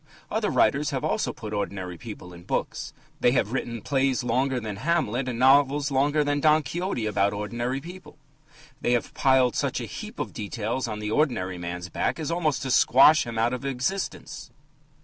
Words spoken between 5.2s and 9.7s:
and novels longer than Don Quixote, about ordinary people. They have piled